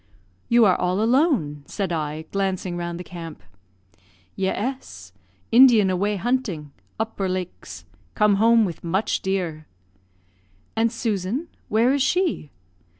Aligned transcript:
"You 0.49 0.65
are 0.65 0.75
all 0.75 0.99
alone," 0.99 1.61
said 1.67 1.91
I, 1.91 2.23
glancing 2.31 2.75
round 2.75 2.99
the 2.99 3.03
camp. 3.03 3.43
"Ye'es; 4.35 5.11
Indian 5.51 5.91
away 5.91 6.15
hunting 6.15 6.71
Upper 6.99 7.29
Lakes. 7.29 7.85
Come 8.15 8.37
home 8.37 8.65
with 8.65 8.83
much 8.83 9.21
deer." 9.21 9.67
"And 10.75 10.91
Susan, 10.91 11.49
where 11.69 11.93
is 11.93 12.01
she?" 12.01 12.49